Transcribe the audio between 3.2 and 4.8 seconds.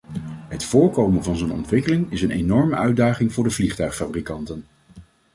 voor de vliegtuigfabrikanten.